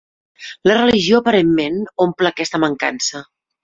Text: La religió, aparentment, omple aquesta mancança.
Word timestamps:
La 0.69 0.77
religió, 0.79 1.21
aparentment, 1.25 1.79
omple 2.09 2.35
aquesta 2.35 2.67
mancança. 2.69 3.27